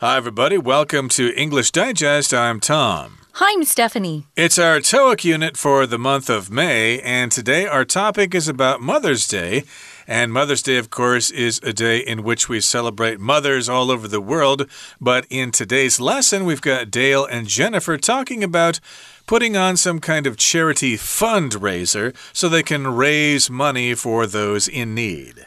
[0.00, 0.56] Hi, everybody.
[0.56, 2.32] Welcome to English Digest.
[2.32, 3.18] I'm Tom.
[3.32, 4.28] Hi, I'm Stephanie.
[4.36, 8.80] It's our TOEIC unit for the month of May, and today our topic is about
[8.80, 9.64] Mother's Day.
[10.06, 14.06] And Mother's Day, of course, is a day in which we celebrate mothers all over
[14.06, 14.70] the world.
[15.00, 18.78] But in today's lesson, we've got Dale and Jennifer talking about
[19.26, 24.94] putting on some kind of charity fundraiser so they can raise money for those in
[24.94, 25.44] need.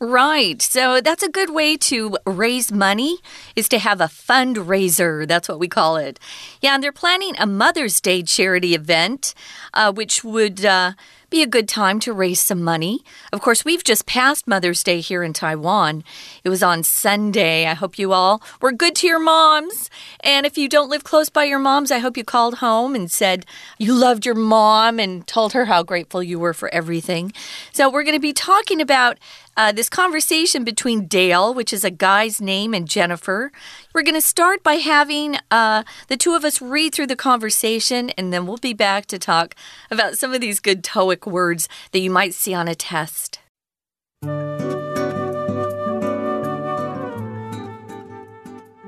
[0.00, 0.60] Right.
[0.60, 3.18] So that's a good way to raise money
[3.54, 5.26] is to have a fundraiser.
[5.26, 6.18] That's what we call it.
[6.60, 9.34] Yeah, and they're planning a Mother's Day charity event,
[9.72, 10.92] uh, which would uh,
[11.30, 13.00] be a good time to raise some money.
[13.32, 16.04] Of course, we've just passed Mother's Day here in Taiwan.
[16.44, 17.66] It was on Sunday.
[17.66, 19.90] I hope you all were good to your moms.
[20.20, 23.10] And if you don't live close by your moms, I hope you called home and
[23.10, 23.46] said
[23.78, 27.32] you loved your mom and told her how grateful you were for everything.
[27.72, 29.18] So, we're going to be talking about
[29.56, 33.52] uh, this conversation between Dale, which is a guy's name, and Jennifer.
[33.94, 38.10] We're going to start by having uh, the two of us read through the conversation,
[38.10, 39.54] and then we'll be back to talk
[39.90, 43.40] about some of these good TOEIC words that you might see on a test.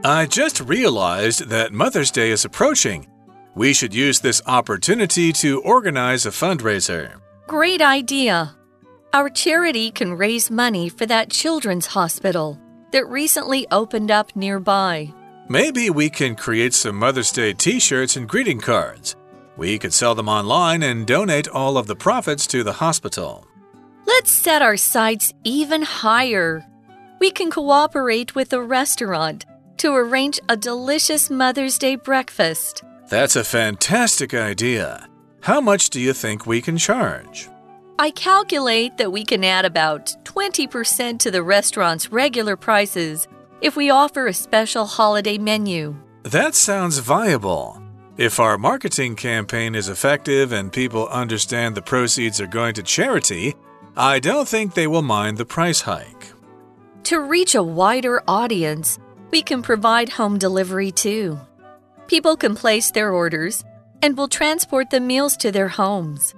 [0.05, 3.09] I just realized that Mother's Day is approaching.
[3.55, 7.21] We should use this opportunity to organize a fundraiser.
[7.47, 8.56] Great idea.
[9.17, 15.11] Our charity can raise money for that children's hospital that recently opened up nearby.
[15.49, 19.17] Maybe we can create some Mother's Day t shirts and greeting cards.
[19.57, 23.47] We could sell them online and donate all of the profits to the hospital.
[24.05, 26.67] Let's set our sights even higher.
[27.19, 29.47] We can cooperate with a restaurant
[29.79, 32.85] to arrange a delicious Mother's Day breakfast.
[33.09, 35.09] That's a fantastic idea.
[35.41, 37.49] How much do you think we can charge?
[37.99, 43.27] I calculate that we can add about 20% to the restaurant's regular prices
[43.63, 45.97] if we offer a special holiday menu.
[46.23, 47.83] That sounds viable.
[48.19, 53.55] If our marketing campaign is effective and people understand the proceeds are going to charity,
[53.97, 56.33] I don't think they will mind the price hike.
[57.05, 58.99] To reach a wider audience,
[59.31, 61.39] we can provide home delivery too.
[62.09, 63.65] People can place their orders
[64.03, 66.35] and we'll transport the meals to their homes.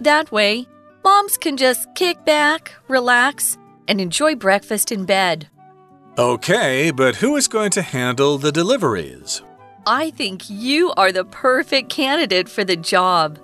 [0.00, 0.66] That way,
[1.04, 5.48] moms can just kick back, relax, and enjoy breakfast in bed.
[6.16, 9.42] Okay, but who is going to handle the deliveries?
[9.86, 13.38] I think you are the perfect candidate for the job.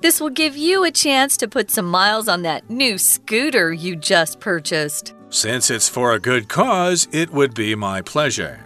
[0.00, 3.96] This will give you a chance to put some miles on that new scooter you
[3.96, 5.14] just purchased.
[5.30, 8.65] Since it's for a good cause, it would be my pleasure.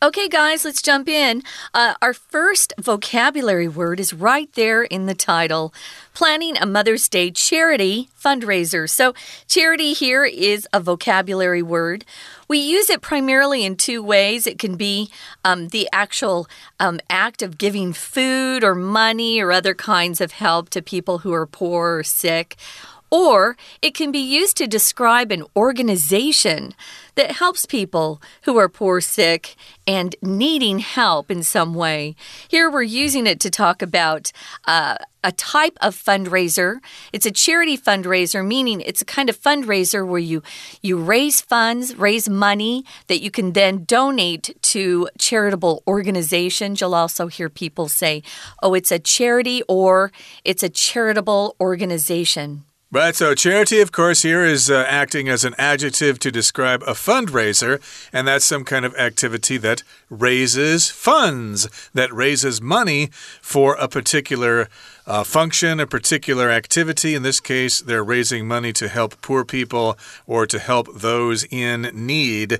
[0.00, 1.42] Okay, guys, let's jump in.
[1.74, 5.74] Uh, our first vocabulary word is right there in the title
[6.14, 8.88] planning a Mother's Day charity fundraiser.
[8.88, 9.12] So,
[9.48, 12.04] charity here is a vocabulary word.
[12.46, 14.46] We use it primarily in two ways.
[14.46, 15.10] It can be
[15.44, 16.46] um, the actual
[16.78, 21.32] um, act of giving food or money or other kinds of help to people who
[21.32, 22.54] are poor or sick.
[23.10, 26.74] Or it can be used to describe an organization
[27.14, 32.14] that helps people who are poor, sick, and needing help in some way.
[32.46, 34.30] Here we're using it to talk about
[34.66, 36.78] uh, a type of fundraiser.
[37.12, 40.42] It's a charity fundraiser, meaning it's a kind of fundraiser where you
[40.80, 46.80] you raise funds, raise money that you can then donate to charitable organizations.
[46.80, 48.22] You'll also hear people say,
[48.62, 50.12] "Oh, it's a charity" or
[50.44, 55.54] "It's a charitable organization." Right, so charity, of course, here is uh, acting as an
[55.58, 57.82] adjective to describe a fundraiser,
[58.14, 63.10] and that's some kind of activity that raises funds, that raises money
[63.42, 64.70] for a particular
[65.06, 67.14] uh, function, a particular activity.
[67.14, 71.90] In this case, they're raising money to help poor people or to help those in
[71.92, 72.58] need.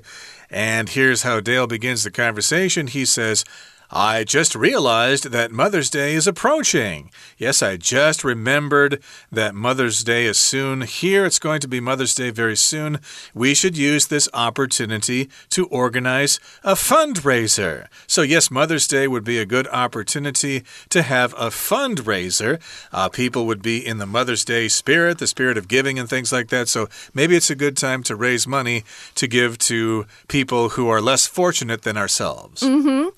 [0.51, 2.85] And here's how Dale begins the conversation.
[2.85, 3.43] He says,
[3.91, 7.09] I just realized that Mother's Day is approaching.
[7.39, 9.01] Yes, I just remembered
[9.31, 10.81] that Mother's Day is soon.
[10.81, 12.99] Here, it's going to be Mother's Day very soon.
[13.33, 17.87] We should use this opportunity to organize a fundraiser.
[18.05, 22.59] So, yes, Mother's Day would be a good opportunity to have a fundraiser.
[22.93, 26.31] Uh, people would be in the Mother's Day spirit, the spirit of giving and things
[26.31, 26.67] like that.
[26.67, 28.83] So, maybe it's a good time to raise money
[29.15, 32.61] to give to people who are less fortunate than ourselves.
[32.61, 33.09] Mm hmm.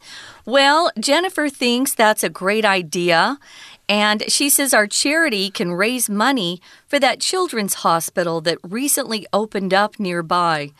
[0.46, 3.38] Well, Jennifer thinks that's a great idea.
[3.88, 9.74] And she says our charity can raise money for that children's hospital that recently opened
[9.74, 10.72] up nearby.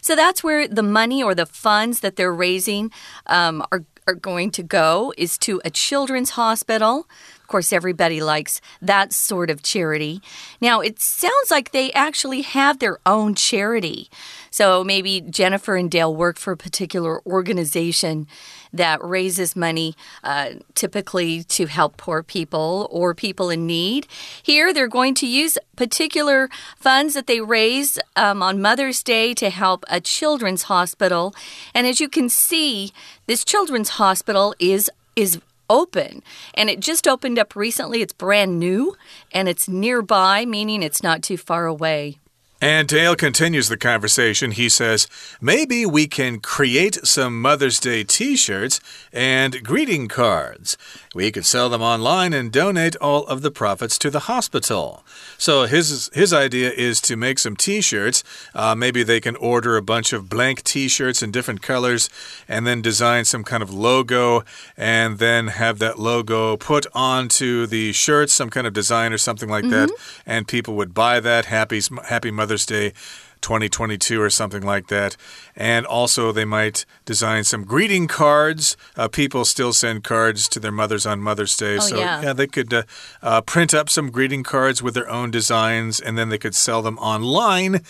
[0.00, 2.90] So that's where the money or the funds that they're raising
[3.26, 7.08] um, are, are going to go is to a children's hospital
[7.50, 10.22] course, everybody likes that sort of charity.
[10.60, 14.08] Now, it sounds like they actually have their own charity.
[14.50, 18.26] So maybe Jennifer and Dale work for a particular organization
[18.72, 24.06] that raises money uh, typically to help poor people or people in need.
[24.42, 29.50] Here, they're going to use particular funds that they raise um, on Mother's Day to
[29.50, 31.34] help a children's hospital.
[31.74, 32.92] And as you can see,
[33.26, 36.22] this children's hospital is is open
[36.52, 38.02] and it just opened up recently.
[38.02, 38.94] It's brand new
[39.32, 42.18] and it's nearby, meaning it's not too far away.
[42.60, 44.50] And Dale continues the conversation.
[44.50, 45.08] He says,
[45.40, 48.80] Maybe we can create some Mother's Day t shirts
[49.12, 50.76] and greeting cards.
[51.14, 55.04] We could sell them online and donate all of the profits to the hospital.
[55.38, 58.22] So his his idea is to make some T-shirts.
[58.54, 62.10] Uh, maybe they can order a bunch of blank T-shirts in different colors,
[62.46, 64.44] and then design some kind of logo,
[64.76, 69.48] and then have that logo put onto the shirts, some kind of design or something
[69.48, 69.86] like mm -hmm.
[69.86, 70.30] that, mm-hmm.
[70.30, 71.46] and people would buy that.
[71.46, 72.92] Happy Happy Mother's Day
[73.40, 75.16] 2022 or something like that.
[75.56, 78.76] And also, they might design some greeting cards.
[78.96, 81.76] Uh, people still send cards to their mothers on Mother's Day.
[81.76, 82.22] Oh, so, yeah.
[82.22, 82.82] yeah, they could uh,
[83.22, 86.82] uh, print up some greeting cards with their own designs and then they could sell
[86.82, 87.80] them online.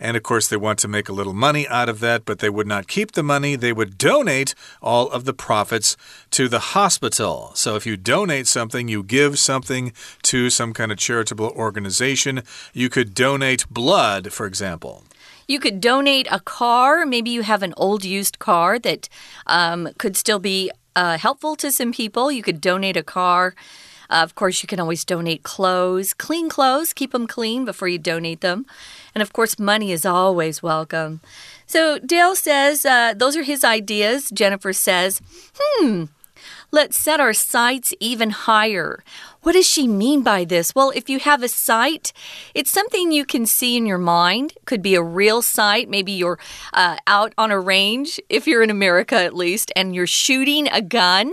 [0.00, 2.48] And of course, they want to make a little money out of that, but they
[2.48, 3.54] would not keep the money.
[3.54, 5.96] They would donate all of the profits
[6.30, 7.52] to the hospital.
[7.54, 9.92] So if you donate something, you give something
[10.22, 12.42] to some kind of charitable organization.
[12.72, 15.04] You could donate blood, for example.
[15.46, 17.04] You could donate a car.
[17.04, 19.08] Maybe you have an old used car that
[19.46, 22.32] um, could still be uh, helpful to some people.
[22.32, 23.54] You could donate a car.
[24.10, 27.98] Uh, of course, you can always donate clothes, clean clothes, keep them clean before you
[27.98, 28.66] donate them.
[29.14, 31.20] And of course, money is always welcome.
[31.66, 34.30] So Dale says uh, those are his ideas.
[34.30, 35.22] Jennifer says,
[35.56, 36.04] hmm,
[36.72, 39.04] let's set our sights even higher.
[39.42, 40.74] What does she mean by this?
[40.74, 42.12] Well, if you have a sight,
[42.54, 44.52] it's something you can see in your mind.
[44.66, 45.88] Could be a real sight.
[45.88, 46.38] Maybe you're
[46.74, 50.82] uh, out on a range, if you're in America at least, and you're shooting a
[50.82, 51.32] gun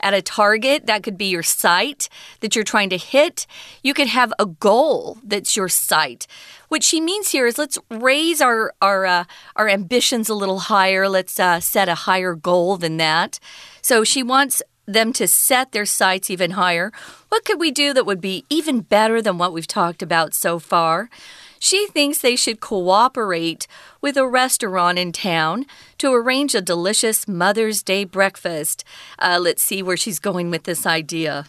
[0.00, 0.86] at a target.
[0.86, 2.08] That could be your sight
[2.40, 3.46] that you're trying to hit.
[3.82, 6.28] You could have a goal that's your sight.
[6.68, 9.24] What she means here is let's raise our our uh,
[9.56, 11.08] our ambitions a little higher.
[11.08, 13.40] Let's uh, set a higher goal than that.
[13.82, 16.90] So she wants them to set their sights even higher.
[17.28, 20.58] What could we do that would be even better than what we've talked about so
[20.58, 21.10] far?
[21.58, 23.66] She thinks they should cooperate
[24.00, 25.66] with a restaurant in town
[25.98, 28.84] to arrange a delicious Mother's Day breakfast.
[29.18, 31.46] Uh, let's see where she's going with this idea.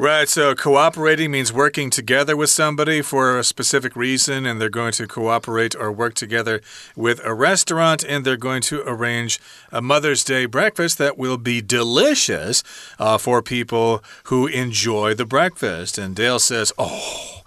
[0.00, 4.92] Right, so cooperating means working together with somebody for a specific reason, and they're going
[4.92, 6.62] to cooperate or work together
[6.96, 9.38] with a restaurant, and they're going to arrange
[9.70, 12.62] a Mother's Day breakfast that will be delicious
[12.98, 15.98] uh, for people who enjoy the breakfast.
[15.98, 17.39] And Dale says, Oh,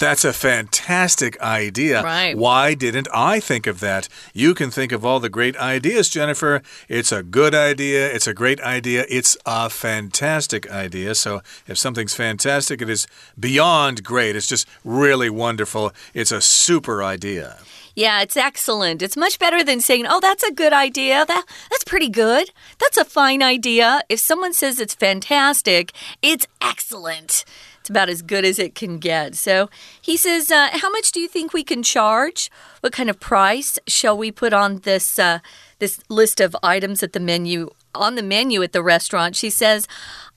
[0.00, 2.02] that's a fantastic idea.
[2.02, 2.36] Right.
[2.36, 4.08] Why didn't I think of that?
[4.32, 6.62] You can think of all the great ideas, Jennifer.
[6.88, 8.12] It's a good idea.
[8.12, 9.04] It's a great idea.
[9.08, 11.14] It's a fantastic idea.
[11.14, 13.06] So if something's fantastic, it is
[13.38, 14.34] beyond great.
[14.36, 15.92] It's just really wonderful.
[16.14, 17.58] It's a super idea.
[17.94, 19.02] Yeah, it's excellent.
[19.02, 21.26] It's much better than saying, "Oh, that's a good idea.
[21.26, 22.50] That that's pretty good.
[22.78, 25.92] That's a fine idea." If someone says it's fantastic,
[26.22, 27.44] it's excellent.
[27.90, 29.34] About as good as it can get.
[29.34, 29.68] So
[30.00, 32.50] he says, uh, How much do you think we can charge?
[32.80, 35.40] What kind of price shall we put on this, uh,
[35.80, 37.70] this list of items at the menu?
[37.92, 39.88] On the menu at the restaurant, she says,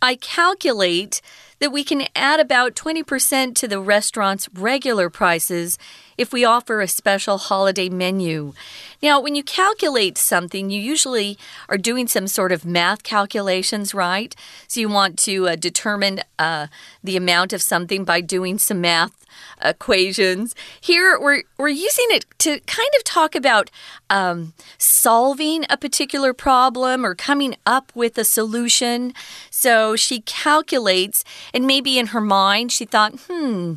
[0.01, 1.21] I calculate
[1.59, 5.77] that we can add about 20% to the restaurant's regular prices
[6.17, 8.53] if we offer a special holiday menu.
[9.01, 14.35] Now, when you calculate something, you usually are doing some sort of math calculations, right?
[14.67, 16.67] So you want to uh, determine uh,
[17.03, 19.11] the amount of something by doing some math
[19.63, 20.55] equations.
[20.79, 23.69] Here, we're, we're using it to kind of talk about
[24.09, 29.13] um, solving a particular problem or coming up with a solution.
[29.49, 33.75] So she calculates, and maybe in her mind, she thought, hmm,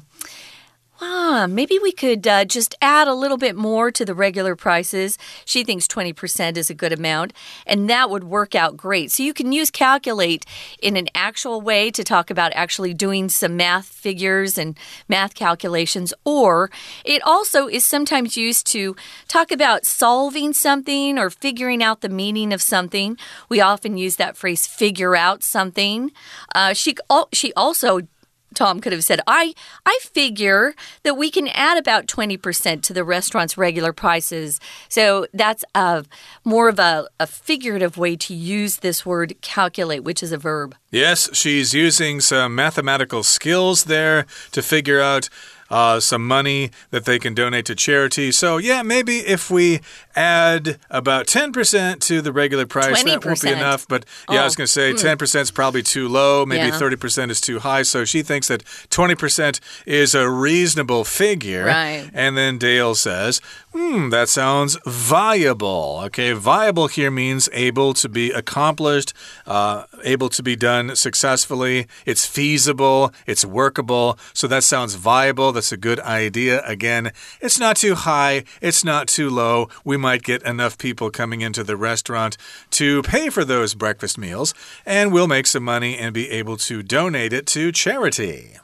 [0.99, 5.19] Ah, maybe we could uh, just add a little bit more to the regular prices.
[5.45, 7.35] She thinks 20% is a good amount,
[7.67, 9.11] and that would work out great.
[9.11, 10.47] So you can use calculate
[10.81, 16.15] in an actual way to talk about actually doing some math figures and math calculations,
[16.25, 16.71] or
[17.05, 18.97] it also is sometimes used to
[19.29, 23.19] talk about solving something or figuring out the meaning of something.
[23.51, 26.11] We often use that phrase, figure out something.
[26.55, 26.95] Uh, she,
[27.35, 28.01] she also
[28.57, 33.05] Tom could have said, I, I figure that we can add about 20% to the
[33.05, 34.59] restaurant's regular prices.
[34.89, 36.05] So that's a,
[36.45, 40.75] more of a, a figurative way to use this word calculate, which is a verb.
[40.91, 45.29] Yes, she's using some mathematical skills there to figure out
[45.71, 48.33] uh, some money that they can donate to charity.
[48.33, 49.81] So, yeah, maybe if we
[50.15, 53.05] add about 10% to the regular price, 20%.
[53.05, 53.87] that won't be enough.
[53.89, 54.43] But yeah, oh.
[54.43, 56.47] I was going to say 10% is probably too low.
[56.47, 56.79] Maybe Yeah.
[56.79, 57.83] 30% is too high.
[57.83, 61.67] So she thinks that 20% is a reasonable figure.
[61.67, 62.11] Right.
[62.15, 63.41] And then Dale says,
[63.73, 66.01] Hmm, that sounds viable.
[66.05, 69.13] Okay, viable here means able to be accomplished,
[69.47, 71.87] uh, able to be done successfully.
[72.07, 74.19] It's feasible, it's workable.
[74.33, 75.53] So that sounds viable.
[75.57, 76.63] That's a good idea.
[76.67, 79.71] Again, it's not too high, it's not too low.
[79.87, 82.37] We might get enough people coming into the restaurant
[82.73, 84.53] to pay for those breakfast meals,
[84.85, 88.59] and we'll make some money and be able to donate it to charity.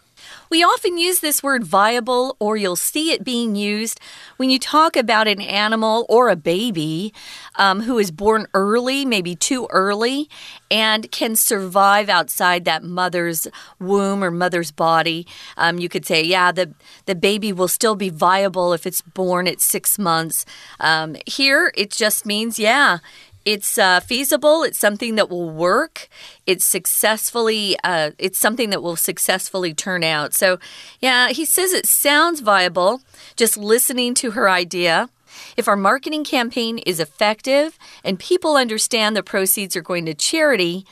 [0.52, 3.98] We often use this word viable, or you'll see it being used
[4.36, 7.14] when you talk about an animal or a baby
[7.56, 10.28] um, who is born early, maybe too early,
[10.70, 13.48] and can survive outside that mother's
[13.80, 15.26] womb or mother's body.
[15.56, 16.74] Um, you could say, yeah, the,
[17.06, 20.44] the baby will still be viable if it's born at six months.
[20.80, 22.98] Um, here, it just means, yeah.
[23.44, 24.62] It's uh, feasible.
[24.62, 26.08] It's something that will work.
[26.46, 27.76] It's successfully.
[27.82, 30.34] Uh, it's something that will successfully turn out.
[30.34, 30.58] So,
[31.00, 33.00] yeah, he says it sounds viable.
[33.36, 35.08] Just listening to her idea.
[35.56, 40.84] If our marketing campaign is effective and people understand the proceeds are going to charity,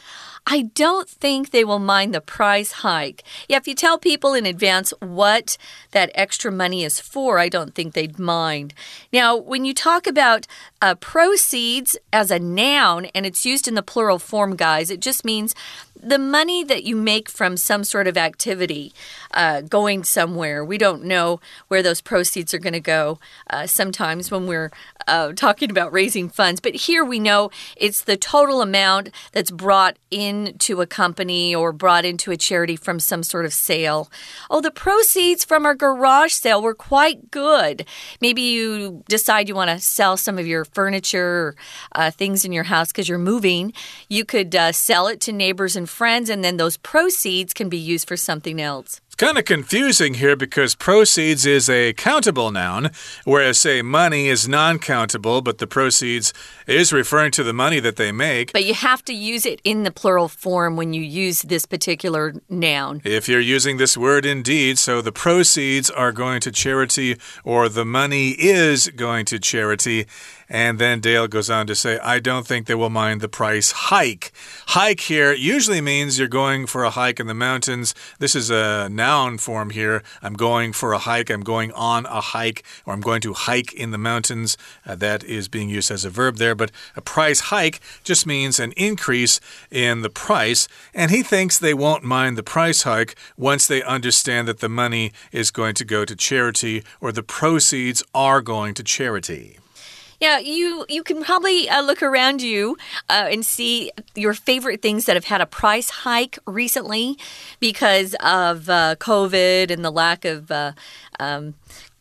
[0.47, 3.23] I don't think they will mind the price hike.
[3.49, 5.57] Yeah, if you tell people in advance what
[5.92, 8.75] that extra money is for, I don't think they'd mind.
[9.12, 10.47] Now, when you talk about
[10.82, 15.25] uh, proceeds as a noun and it's used in the plural form, guys, it just
[15.25, 15.54] means
[16.02, 18.92] the money that you make from some sort of activity
[19.32, 20.64] uh, going somewhere.
[20.64, 23.18] We don't know where those proceeds are going to go
[23.50, 24.70] uh, sometimes when we're
[25.06, 26.60] uh, talking about raising funds.
[26.60, 32.04] But here we know it's the total amount that's brought into a company or brought
[32.04, 34.10] into a charity from some sort of sale.
[34.50, 37.84] Oh, the proceeds from our garage sale were quite good.
[38.20, 41.56] Maybe you decide you want to sell some of your furniture or
[41.94, 43.72] uh, things in your house because you're moving.
[44.08, 47.78] You could uh, sell it to neighbors and friends, and then those proceeds can be
[47.78, 49.00] used for something else.
[49.20, 52.90] Kind of confusing here because proceeds is a countable noun,
[53.24, 56.32] whereas, say, money is non countable, but the proceeds
[56.66, 58.50] is referring to the money that they make.
[58.50, 62.32] But you have to use it in the plural form when you use this particular
[62.48, 63.02] noun.
[63.04, 67.84] If you're using this word indeed, so the proceeds are going to charity or the
[67.84, 70.06] money is going to charity.
[70.48, 73.70] And then Dale goes on to say, I don't think they will mind the price
[73.70, 74.32] hike.
[74.68, 77.94] Hike here usually means you're going for a hike in the mountains.
[78.18, 80.02] This is a noun form here.
[80.22, 81.30] I'm going for a hike.
[81.30, 84.56] I'm going on a hike, or I'm going to hike in the mountains.
[84.86, 86.54] Uh, that is being used as a verb there.
[86.54, 89.40] But a price hike just means an increase
[89.70, 90.68] in the price.
[90.94, 95.12] And he thinks they won't mind the price hike once they understand that the money
[95.32, 99.58] is going to go to charity or the proceeds are going to charity.
[100.20, 102.76] Yeah, you you can probably uh, look around you
[103.08, 107.16] uh, and see your favorite things that have had a price hike recently
[107.58, 110.50] because of uh, COVID and the lack of.
[110.50, 110.72] Uh,
[111.18, 111.54] um,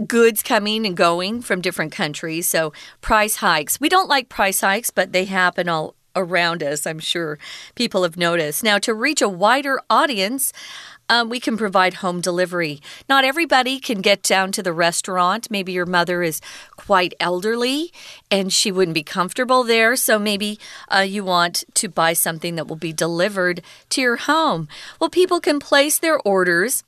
[0.08, 2.48] goods coming and going from different countries.
[2.48, 2.72] So,
[3.02, 3.78] price hikes.
[3.78, 6.88] We don't like price hikes, but they happen all around us.
[6.88, 7.38] I'm sure
[7.76, 8.64] people have noticed.
[8.64, 10.54] Now, to reach a wider audience,
[11.10, 12.80] um, we can provide home delivery.
[13.10, 15.50] Not everybody can get down to the restaurant.
[15.52, 16.40] Maybe your mother is
[16.78, 17.92] quite elderly
[18.32, 19.96] and she wouldn't be comfortable there.
[19.96, 24.68] So maybe uh, you want to buy something that will be delivered to your home.
[25.00, 26.84] Well, people can place their orders.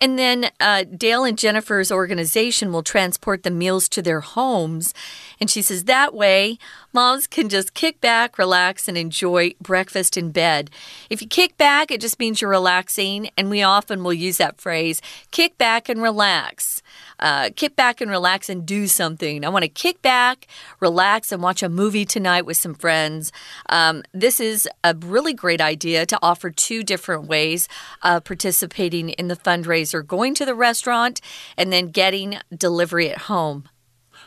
[0.00, 4.94] And then uh, Dale and Jennifer's organization will transport the meals to their homes.
[5.40, 6.58] And she says that way,
[6.92, 10.70] moms can just kick back, relax, and enjoy breakfast in bed.
[11.10, 13.30] If you kick back, it just means you're relaxing.
[13.36, 16.82] And we often we'll use that phrase kick back and relax.
[17.18, 19.44] Uh, kick back and relax and do something.
[19.44, 20.46] I want to kick back,
[20.80, 23.32] relax, and watch a movie tonight with some friends.
[23.68, 27.68] Um, this is a really great idea to offer two different ways
[28.02, 31.20] of participating in the fundraiser going to the restaurant
[31.56, 33.68] and then getting delivery at home.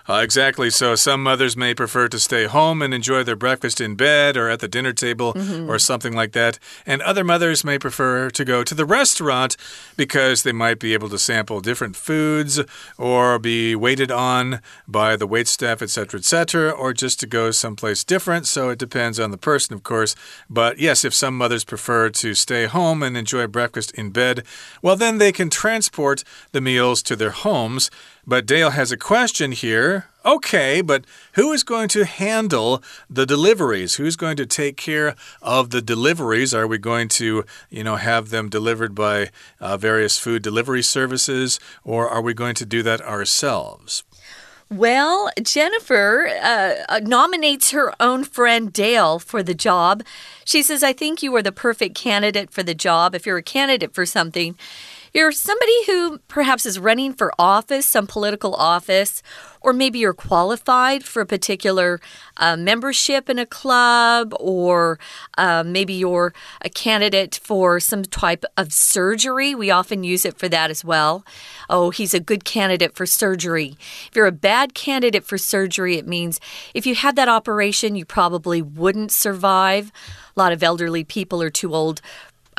[0.10, 0.72] Uh, exactly.
[0.72, 4.50] So some mothers may prefer to stay home and enjoy their breakfast in bed or
[4.50, 5.70] at the dinner table mm -hmm.
[5.70, 6.58] or something like that.
[6.86, 9.56] And other mothers may prefer to go to the restaurant
[9.96, 12.62] because they might be able to sample different foods
[12.98, 18.04] or be waited on by the wait staff, etc., etc., or just to go someplace
[18.04, 18.48] different.
[18.48, 20.16] So it depends on the person, of course.
[20.50, 24.44] But yes, if some mothers prefer to stay home and enjoy breakfast in bed,
[24.82, 27.92] well, then they can transport the meals to their homes.
[28.30, 30.06] But Dale has a question here.
[30.24, 33.96] Okay, but who is going to handle the deliveries?
[33.96, 36.54] Who's going to take care of the deliveries?
[36.54, 41.60] Are we going to, you know, have them delivered by uh, various food delivery services,
[41.84, 44.04] or are we going to do that ourselves?
[44.70, 50.04] Well, Jennifer uh, uh nominates her own friend Dale for the job.
[50.46, 53.16] She says, I think you are the perfect candidate for the job.
[53.16, 54.56] If you're a candidate for something,
[55.20, 59.22] you're somebody who perhaps is running for office, some political office,
[59.60, 62.00] or maybe you're qualified for a particular
[62.38, 64.98] uh, membership in a club, or
[65.38, 69.54] uh, maybe you're a candidate for some type of surgery.
[69.54, 71.26] We often use it for that as well.
[71.70, 73.76] Oh, he's a good candidate for surgery.
[74.08, 76.40] If you're a bad candidate for surgery, it means
[76.74, 79.92] if you had that operation, you probably wouldn't survive.
[80.38, 82.00] A lot of elderly people are too old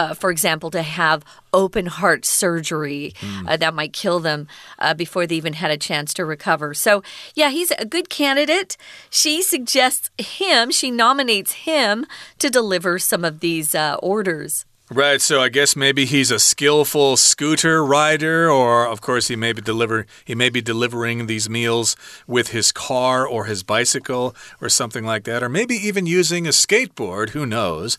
[0.00, 3.48] uh, for example, to have open heart surgery mm.
[3.48, 6.72] uh, that might kill them uh, before they even had a chance to recover.
[6.72, 7.02] So,
[7.34, 8.76] yeah, he's a good candidate.
[9.10, 12.06] She suggests him, she nominates him
[12.38, 14.64] to deliver some of these uh, orders.
[14.92, 19.52] Right, so I guess maybe he's a skillful scooter rider, or of course he may
[19.52, 21.94] be deliver he may be delivering these meals
[22.26, 26.50] with his car or his bicycle or something like that, or maybe even using a
[26.50, 27.30] skateboard.
[27.30, 27.98] Who knows?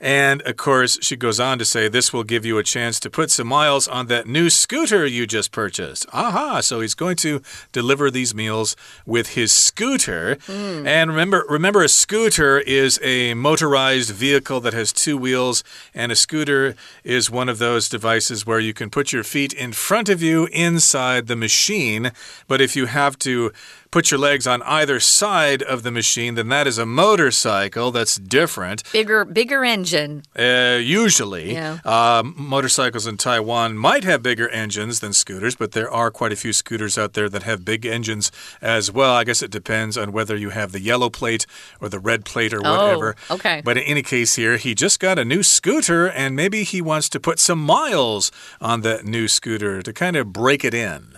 [0.00, 3.10] And of course, she goes on to say, This will give you a chance to
[3.10, 6.06] put some miles on that new scooter you just purchased.
[6.12, 6.60] Aha!
[6.60, 7.42] So he's going to
[7.72, 10.36] deliver these meals with his scooter.
[10.46, 10.86] Mm.
[10.86, 15.62] And remember, remember, a scooter is a motorized vehicle that has two wheels,
[15.94, 19.72] and a scooter is one of those devices where you can put your feet in
[19.72, 22.12] front of you inside the machine.
[22.48, 23.52] But if you have to
[23.90, 27.90] put your legs on either side of the machine, then that is a motorcycle.
[27.90, 28.82] That's different.
[28.92, 30.22] Bigger, bigger engine.
[30.38, 31.78] Uh, usually, yeah.
[31.84, 36.36] uh, motorcycles in Taiwan might have bigger engines than scooters, but there are quite a
[36.36, 38.30] few scooters out there that have big engines
[38.62, 39.14] as well.
[39.14, 41.46] I guess it depends on whether you have the yellow plate
[41.80, 43.16] or the red plate or whatever.
[43.28, 43.62] Oh, okay.
[43.64, 47.08] But in any case, here he just got a new scooter, and maybe he wants
[47.10, 48.30] to put some miles
[48.60, 51.09] on that new scooter to kind of break it in.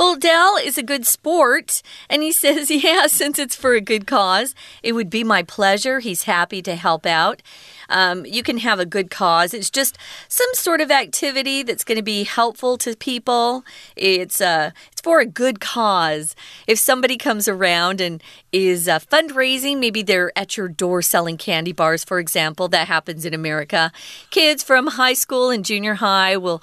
[0.00, 4.06] Well, Dale is a good sport, and he says, yeah, since it's for a good
[4.06, 6.00] cause, it would be my pleasure.
[6.00, 7.42] He's happy to help out.
[7.90, 9.52] Um, you can have a good cause.
[9.52, 13.62] It's just some sort of activity that's going to be helpful to people.
[13.94, 16.34] It's uh, it's for a good cause.
[16.66, 18.22] If somebody comes around and
[18.52, 22.68] is uh, fundraising, maybe they're at your door selling candy bars, for example.
[22.68, 23.92] That happens in America.
[24.30, 26.62] Kids from high school and junior high will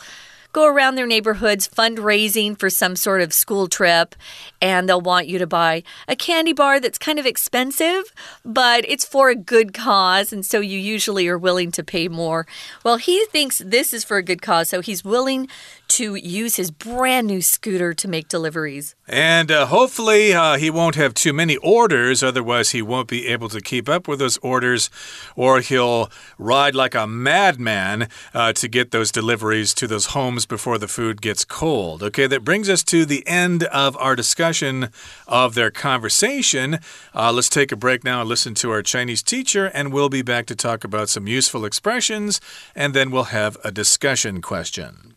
[0.58, 4.16] go around their neighborhoods fundraising for some sort of school trip,
[4.60, 8.12] and they'll want you to buy a candy bar that's kind of expensive,
[8.44, 12.48] but it's for a good cause, and so you usually are willing to pay more.
[12.84, 15.48] Well, he thinks this is for a good cause, so he's willing
[15.88, 18.96] to use his brand new scooter to make deliveries.
[19.08, 23.50] And uh, hopefully, uh, he won't have too many orders, otherwise, he won't be able
[23.50, 24.90] to keep up with those orders,
[25.36, 30.78] or he'll ride like a madman uh, to get those deliveries to those homes before
[30.78, 32.04] the food gets cold.
[32.04, 34.90] Okay, that brings us to the end of our discussion
[35.28, 36.80] of their conversation.
[37.16, 40.22] Uh, let's take a break now and listen to our Chinese teacher, and we'll be
[40.22, 42.42] back to talk about some useful expressions,
[42.76, 45.16] and then we'll have a discussion question.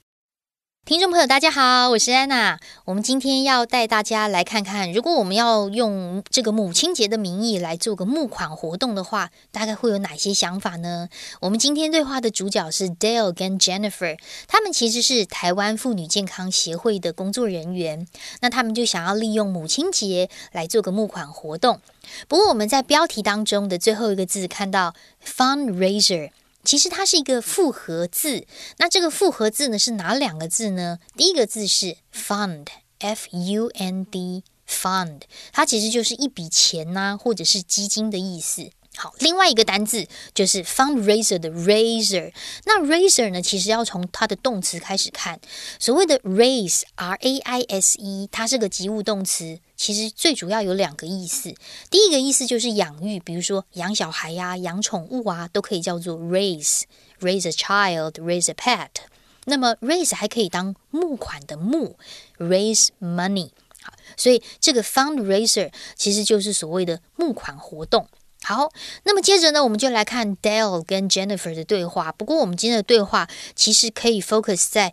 [0.91, 2.59] 听众朋友，大家好，我是安娜。
[2.85, 11.09] 我们今天要带大家来看看，如果我们要用这个母亲节的名义来做个募款活动的话，大概会有哪些想法呢？
[11.43, 18.09] 我们今天对话的主角是 Dale 跟 Jennifer，他们其实是台湾妇女健康协会的工作人员。
[18.41, 21.81] 那他们就想要利用母亲节来做个募款活动。
[22.27, 26.31] 不过我们在标题当中的最后一个字看到 fundraiser。
[26.65, 28.47] 其实它是一个复合字，
[28.79, 30.99] 那这个复合字呢是哪两个字呢？
[31.17, 38.71] 第一个字是 fund，f u n d，fund，它其实就是一笔钱呐，或者是基金的意思。
[38.97, 42.33] 好，另外一个单字就是 fundraiser 的 raiser。
[42.65, 45.41] 那 raiser 呢，其实要从它的动词开始看。
[45.79, 51.55] 所谓的 raise，r a i s e，它是个及物动词，其实最主要有两个意思。
[51.91, 58.91] 第一个意思就是养育，比如说养小孩呀、养宠物啊，都可以叫做 raise，raise a child，raise a pet。
[59.47, 61.97] 那么 raise 还可以当募款的募
[62.37, 63.53] ，raise money。
[63.83, 68.07] 好，所以这个 fundraiser 其实就是所谓的募款活动。
[68.43, 68.71] 好，
[69.05, 72.11] 那么接着呢，我们就来看 Dale 跟 Jennifer 的对话。
[72.11, 74.93] 不过，我们今天的对话其实可以 focus 在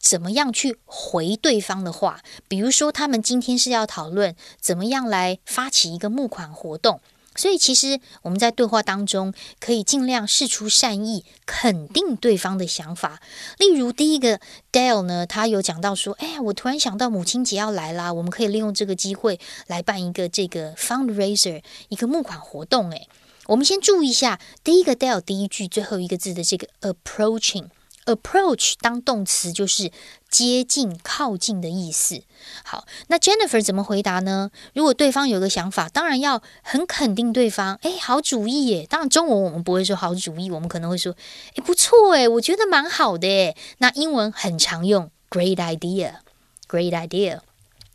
[0.00, 2.20] 怎么样去回对方的话。
[2.48, 7.00] 比如说，他们今天是要讨论怎么样来发起一个募款活动。
[7.38, 13.20] 所以，其实我们在对话当中可以尽量试出善意，肯定对方的想法。
[13.58, 14.40] 例如，第一个
[14.72, 23.06] Dale 呢，他有讲到说：“哎呀，我突然想到母亲节要来啦，我们可以利用这个机会来办一个这个 fundraiser，一个募款活动。”哎，
[23.46, 27.68] 我们先注意一下第一个 Dale 第一句最后一个字的这个 approaching。
[28.14, 29.92] Approach 当动词就是
[30.30, 32.22] 接近、靠近的意思。
[32.64, 34.50] 好，那 Jennifer 怎么回答呢？
[34.74, 37.78] 如果对方有个想法，当然要很肯定对方。
[37.82, 38.86] 哎，好主意耶！
[38.88, 41.14] 当然中文我们不会说好主意，我们可能会说，
[41.54, 43.56] 哎，不错哎，我觉得蛮好的诶。
[43.78, 47.40] 那英文很常用 great idea，great idea。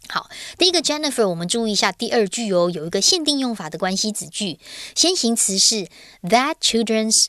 [0.10, 4.60] 好，第一个 Jennifer，我们注意一下第二句哦，有一个限定用法的关系子句，
[4.94, 5.88] 先行词是
[6.24, 7.28] that children's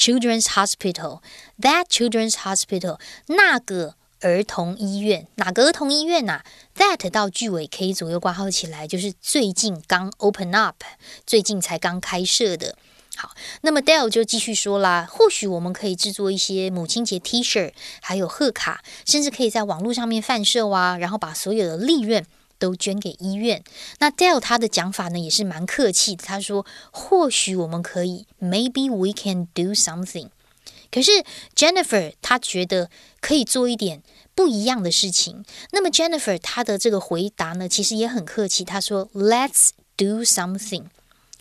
[0.00, 1.20] children's hospital。
[1.60, 6.40] That children's hospital，那个儿童医院，哪个儿童医院呐
[6.74, 10.82] ？That 到句尾可以左右挂号起来，就是最近刚 open up，
[11.26, 12.76] 最近才刚开设的。
[13.16, 22.24] 好，那么 Dale 就继续说啦，或许我们可以制作一些母亲节 T 恤，还有贺卡，甚至可以在网络上面贩售啊，然后把所有的利润
[22.60, 23.64] 都捐给医院。
[23.98, 30.28] 那 Dale 他的讲法呢，也是蛮客气的，他说或许我们可以，Maybe we can do something。
[30.92, 34.02] 可是 Jennifer 她觉得可以做一点
[34.34, 35.44] 不一样的事情。
[35.70, 38.64] 那么 Jennifer 她的这个回答呢，其实也很客气。
[38.64, 40.86] 她说：“Let's do something.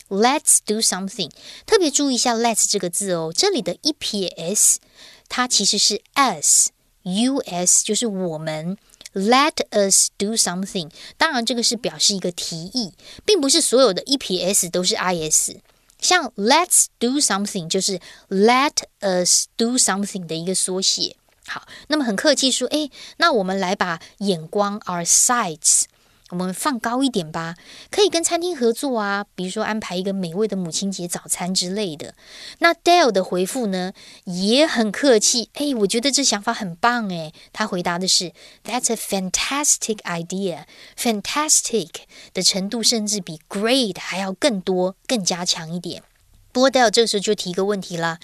[0.08, 1.32] Let's do something.”
[1.65, 4.79] 特别注意一下 “let's” 这个字哦，这里的一撇 s
[5.27, 6.69] 它其实是 S
[7.01, 8.77] U S，就是我们。
[9.13, 10.91] Let us do something。
[11.17, 12.93] 当然，这个是表示一个提议，
[13.26, 15.52] 并不是所有的 E P S 都是 is。
[16.00, 21.17] 像 Let's do something 就是 Let us do something 的一个缩写。
[21.48, 25.86] 好，那么很客气说，哎，那我们来把眼光 our sights
[26.30, 27.56] 我们放高一点吧，
[27.89, 32.13] 可以跟餐厅合作啊，比如说安排一个美味的母亲节早餐之类的。
[32.60, 33.94] 那 Dale 的回复呢
[34.26, 37.32] 也很客气，哎，我觉得这想法很棒哎。
[37.52, 40.65] 他回答的是 That's a fantastic idea。
[40.98, 41.89] fantastic
[42.34, 46.04] 的程度甚至比 great 还要更多、更加强一点。
[46.52, 48.20] 不过 d a l 这时候就提一个问题啦，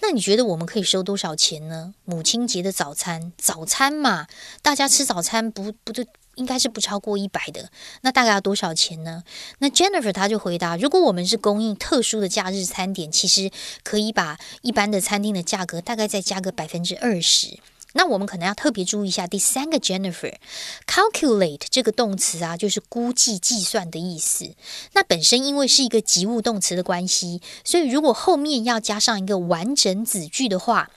[0.00, 1.94] 那你觉得我们可以收多少钱呢？
[2.04, 4.26] 母亲节的早餐，早餐嘛，
[4.62, 6.04] 大家吃早餐不不就？
[6.36, 7.70] 应该是不超过一百的，
[8.02, 9.24] 那大概要多少钱呢？
[9.60, 13.50] 那 Jennifer 他就回答：如果我们是供应特殊的假日餐点，其实
[13.82, 17.58] 可以把一般的餐厅的价格大概再加个百分之二十。
[17.96, 24.54] 那我们可能要特别注意一下第三个 Jennifer，calculate 这个动词啊，就是估计、计算的意思。
[24.92, 30.90] 那本身因为是一个及物动词的关系，所以如果后面要加上一个完整子句的话，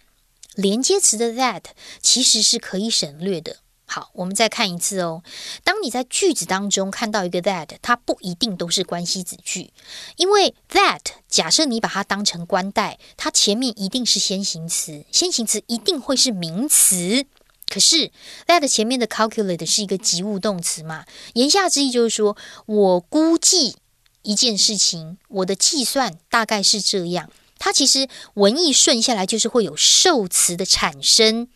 [0.56, 1.64] 连接词的 that
[2.02, 3.58] 其实是可以省略的。
[3.92, 5.24] 好，我们再看一次哦。
[5.64, 9.74] 当你在句子当中看到一个 that，它不一定都是关系子句，
[10.16, 17.26] 因为 that 假设你把它当成关代，它前面一定是先行词，先行词一定会是名词。
[17.68, 18.12] 可是
[18.46, 21.06] that 前面的 calculate 是一个及物动词嘛？
[21.34, 23.76] 言下之意就是说我估计
[24.22, 27.32] 一件事情，我的计算大概是这样。
[27.58, 31.48] 它其实文意顺下来就是会有受词的产生。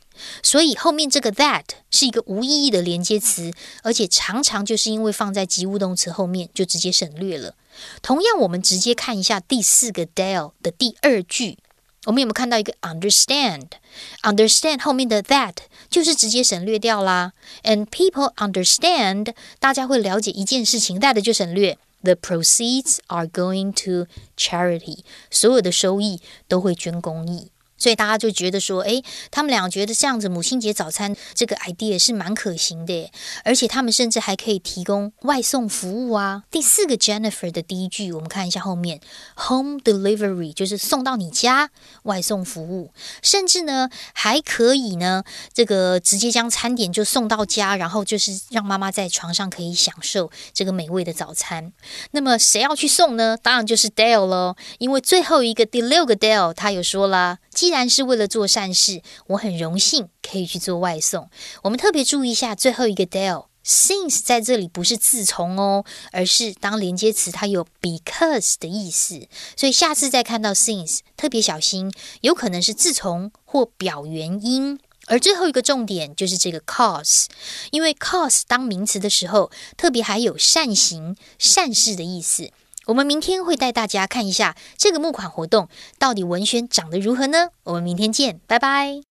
[0.41, 7.56] 所以后面这个 that 是一个无意义的连接词，而且常常就是因为放在及物动词后面，就直接省略了。
[8.02, 11.58] 同样，我们直接看一下第四个 Dale 的第二句，
[12.06, 15.56] 我们有没有看到一个 understand？understand 后面的 that
[15.89, 17.34] 就是直接省略掉啦。
[17.63, 21.78] And people understand，大家会了解一件事情，that 就省略。
[22.04, 24.99] The proceeds are going to charity，
[25.32, 27.53] 所有的收益都会捐公益。
[27.84, 33.12] 所以大家就觉得说，哎，他们俩觉得这样子母亲节早餐这个 idea 是蛮可行的，
[33.43, 36.43] 而且他们甚至还可以提供外送服务啊。
[36.50, 39.02] 第四个 Jennifer 的第一句，我们看一下后面
[39.36, 41.72] ，home delivery 就是送到你家
[42.04, 51.74] 外送服务，甚至呢还可以呢这个直接将餐点就送到家，然后就是让妈妈在床上可以享受这个美味的早餐。
[52.12, 53.36] 那么谁要去送呢？
[53.36, 57.39] 当然就是 Dale 喽，因为最后一个第六个 Dale 他有说了。
[57.54, 61.30] 既然是为了做善事，我很荣幸可以去做外送。
[61.64, 69.28] 我们特别注意一下最后一个 Dale，since 在这里不是自从哦，而是当连接词，它有 because 的意思。
[69.56, 74.80] 所以下次再看到 since，特别小心，有可能是自从或表原因。
[75.08, 77.26] 而最后一个重点就是这个 cause，
[77.72, 82.52] 因为 cause 当名词的时候，特别还有善行、善事的意思。
[82.88, 87.50] 我们明天会带大家看一下这个募款活动到底文宣长得如何呢？
[87.63, 89.02] 我们明天见，拜拜。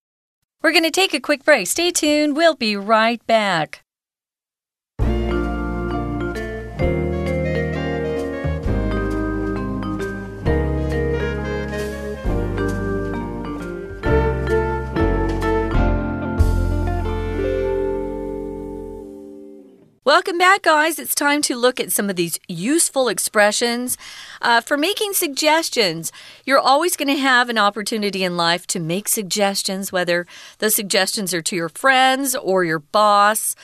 [0.61, 1.67] We're going to take a quick break.
[1.67, 2.35] Stay tuned.
[2.35, 3.81] We'll be right back.
[20.05, 20.99] Welcome back, guys.
[20.99, 23.97] It's time to look at some of these useful expressions
[24.41, 26.11] uh, for making suggestions.
[26.45, 30.27] You're always going to have an opportunity in life to make suggestions, whether
[30.59, 33.55] those suggestions are to your friends or your boss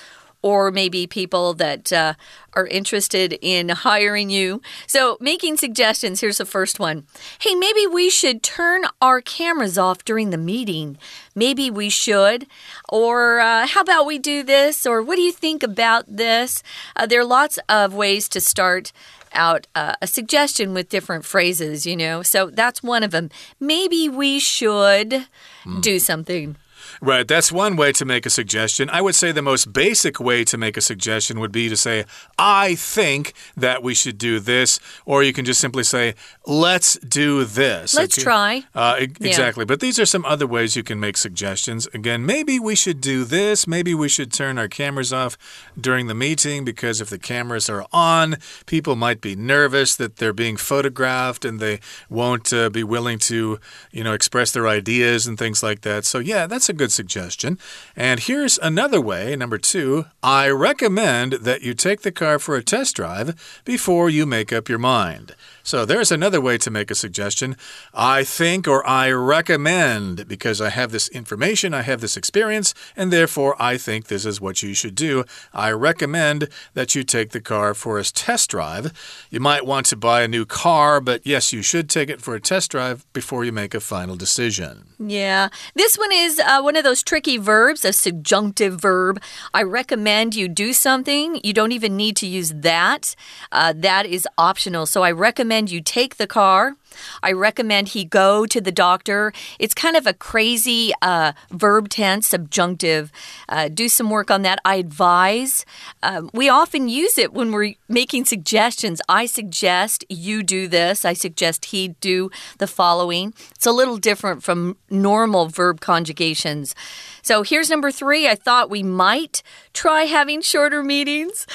[0.42, 2.14] or maybe people that uh,
[2.54, 4.60] are interested in hiring you.
[4.86, 6.20] So, making suggestions.
[6.20, 7.06] Here's the first one
[7.40, 10.98] Hey, maybe we should turn our cameras off during the meeting.
[11.34, 12.46] Maybe we should.
[12.88, 14.86] Or, uh, how about we do this?
[14.86, 16.62] Or, what do you think about this?
[16.96, 18.92] Uh, there are lots of ways to start
[19.32, 22.22] out uh, a suggestion with different phrases, you know.
[22.22, 23.30] So that's one of them.
[23.60, 25.26] Maybe we should
[25.64, 25.82] mm.
[25.82, 26.56] do something.
[27.00, 28.90] Right, that's one way to make a suggestion.
[28.90, 32.04] I would say the most basic way to make a suggestion would be to say,
[32.38, 36.14] I think that we should do this, or you can just simply say,
[36.46, 37.94] let's do this.
[37.94, 38.24] Let's okay?
[38.24, 38.64] try.
[38.74, 39.62] Uh, exactly.
[39.62, 39.66] Yeah.
[39.66, 41.86] But these are some other ways you can make suggestions.
[41.94, 43.66] Again, maybe we should do this.
[43.66, 45.36] Maybe we should turn our cameras off
[45.80, 50.32] during the meeting because if the cameras are on, people might be nervous that they're
[50.32, 51.80] being photographed and they
[52.10, 53.60] won't uh, be willing to,
[53.92, 56.04] you know, express their ideas and things like that.
[56.04, 57.58] So, yeah, that's a good suggestion.
[57.96, 62.62] And here's another way, number two I recommend that you take the car for a
[62.62, 65.34] test drive before you make up your mind.
[65.68, 67.54] So there's another way to make a suggestion.
[67.92, 73.12] I think or I recommend because I have this information, I have this experience, and
[73.12, 75.24] therefore I think this is what you should do.
[75.52, 78.94] I recommend that you take the car for a test drive.
[79.28, 82.34] You might want to buy a new car, but yes, you should take it for
[82.34, 84.86] a test drive before you make a final decision.
[84.98, 85.50] Yeah.
[85.74, 89.20] This one is uh, one of those tricky verbs, a subjunctive verb.
[89.52, 91.40] I recommend you do something.
[91.44, 93.14] You don't even need to use that.
[93.52, 94.86] Uh, that is optional.
[94.86, 96.76] So I recommend recommend you take the car.
[97.20, 99.32] I recommend he go to the doctor.
[99.58, 103.10] It's kind of a crazy uh, verb tense, subjunctive.
[103.48, 104.60] Uh, do some work on that.
[104.64, 105.66] I advise.
[106.02, 109.00] Um, we often use it when we're making suggestions.
[109.08, 111.04] I suggest you do this.
[111.04, 113.34] I suggest he do the following.
[113.56, 116.74] It's a little different from normal verb conjugations.
[117.22, 118.28] So here's number three.
[118.28, 119.42] I thought we might
[119.72, 121.46] try having shorter meetings.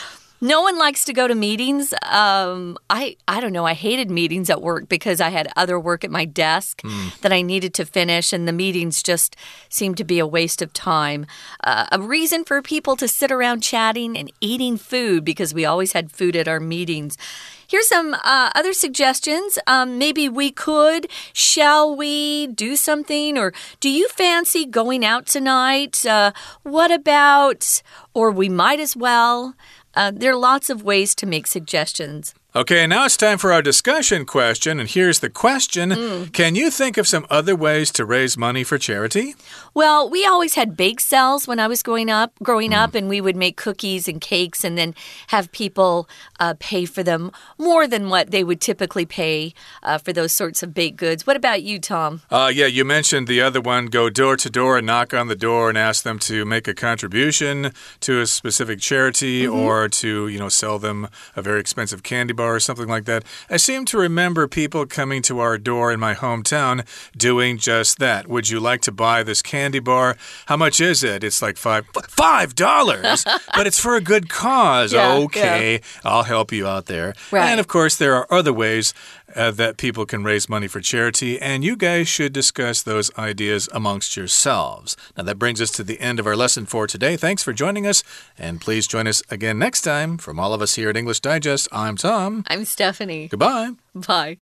[0.44, 1.94] No one likes to go to meetings.
[2.04, 3.66] Um, I I don't know.
[3.66, 7.18] I hated meetings at work because I had other work at my desk mm.
[7.22, 9.38] that I needed to finish, and the meetings just
[9.70, 11.26] seemed to be a waste of time.
[11.64, 15.94] Uh, a reason for people to sit around chatting and eating food because we always
[15.94, 17.18] had food at our meetings.
[17.66, 19.58] Here's some uh, other suggestions.
[19.66, 23.38] Um, maybe we could, shall we do something?
[23.38, 26.06] Or do you fancy going out tonight?
[26.06, 27.82] Uh, what about,
[28.14, 29.56] or we might as well.
[29.96, 32.34] Uh, there are lots of ways to make suggestions.
[32.56, 34.80] Okay, now it's time for our discussion question.
[34.80, 36.34] And here's the question mm.
[36.34, 39.34] Can you think of some other ways to raise money for charity?
[39.76, 42.78] Well, we always had bake sales when I was growing up, growing mm.
[42.78, 44.94] up, and we would make cookies and cakes and then
[45.28, 46.08] have people
[46.40, 50.62] uh, pay for them more than what they would typically pay uh, for those sorts
[50.62, 51.26] of baked goods.
[51.26, 52.22] What about you, Tom?
[52.30, 55.36] Uh, yeah, you mentioned the other one go door to door and knock on the
[55.36, 59.60] door and ask them to make a contribution to a specific charity mm -hmm.
[59.60, 63.24] or to, you know, sell them a very expensive candy bar or something like that.
[63.50, 66.84] I seem to remember people coming to our door in my hometown
[67.18, 68.28] doing just that.
[68.28, 70.18] Would you like to buy this candy bar?
[70.48, 71.24] How much is it?
[71.24, 73.24] It's like five five dollars,
[73.56, 74.92] but it's for a good cause.
[74.92, 75.80] Yeah, okay, yeah.
[76.04, 77.14] I'll help you out there.
[77.32, 77.48] Right.
[77.48, 78.94] And of course, there are other ways
[79.36, 83.70] uh, that people can raise money for charity, and you guys should discuss those ideas
[83.74, 84.98] amongst yourselves.
[85.16, 87.16] Now, that brings us to the end of our lesson for today.
[87.16, 88.04] Thanks for joining us,
[88.38, 90.18] and please join us again next time.
[90.18, 92.44] From all of us here at English Digest, I'm Tom.
[92.48, 93.30] I'm Stephanie.
[93.30, 93.72] Goodbye.
[93.96, 94.43] Bye.